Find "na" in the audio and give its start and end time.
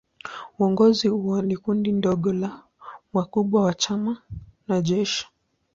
4.67-4.81